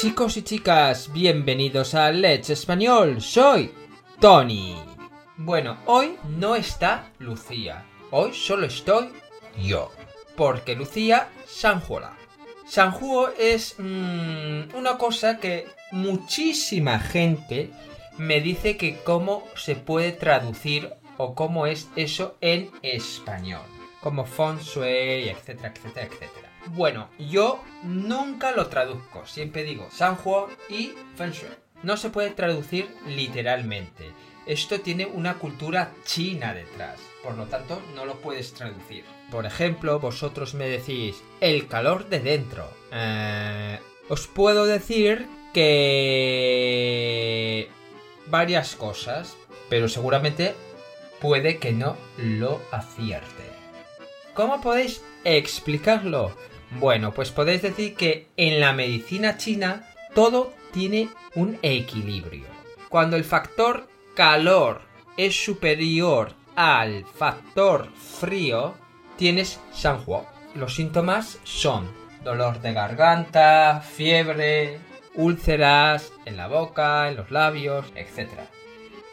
[0.00, 3.72] chicos y chicas, bienvenidos a Let's Español, soy
[4.20, 4.76] Tony.
[5.36, 9.10] Bueno, hoy no está Lucía, hoy solo estoy
[9.60, 9.90] yo,
[10.36, 12.16] porque Lucía Sanjuola.
[12.64, 17.72] Sanjuo es mm, una cosa que muchísima gente
[18.18, 23.66] me dice que cómo se puede traducir o cómo es eso en español,
[24.00, 26.52] como feng shui, etcétera, etcétera, etcétera.
[26.66, 31.48] Bueno, yo nunca lo traduzco, siempre digo Sanjuo y Feng Shui.
[31.82, 34.10] No se puede traducir literalmente.
[34.46, 39.04] Esto tiene una cultura china detrás, por lo tanto no lo puedes traducir.
[39.30, 42.68] Por ejemplo, vosotros me decís el calor de dentro.
[42.90, 47.68] Eh, os puedo decir que
[48.26, 49.36] varias cosas,
[49.68, 50.54] pero seguramente
[51.20, 53.57] puede que no lo acierte.
[54.38, 56.30] ¿Cómo podéis explicarlo?
[56.78, 59.82] Bueno, pues podéis decir que en la medicina china
[60.14, 62.46] todo tiene un equilibrio.
[62.88, 64.82] Cuando el factor calor
[65.16, 68.74] es superior al factor frío,
[69.16, 70.24] tienes Shanhuo.
[70.54, 71.90] Los síntomas son
[72.22, 74.78] dolor de garganta, fiebre,
[75.16, 78.28] úlceras en la boca, en los labios, etc.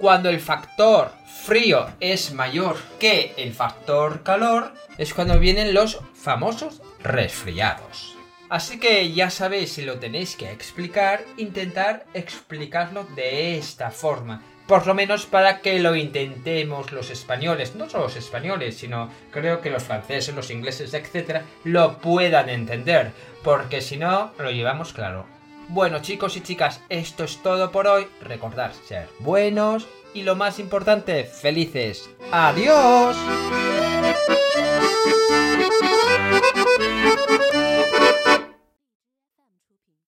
[0.00, 6.80] Cuando el factor frío es mayor que el factor calor, es cuando vienen los famosos
[7.00, 8.16] resfriados.
[8.48, 14.42] Así que ya sabéis, si lo tenéis que explicar, intentar explicarlo de esta forma.
[14.66, 19.60] Por lo menos para que lo intentemos los españoles, no solo los españoles, sino creo
[19.60, 23.12] que los franceses, los ingleses, etc., lo puedan entender.
[23.44, 25.26] Porque si no, lo llevamos claro.
[25.72, 28.08] Bueno chicos y chicas, esto es todo por hoy.
[28.20, 32.10] Recordad ser buenos y lo más importante, felices.
[32.32, 33.16] ¡Adiós!